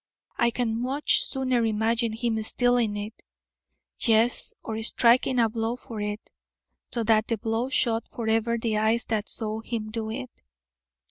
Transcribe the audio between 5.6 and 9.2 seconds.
for it, so that the blow shut forever the eyes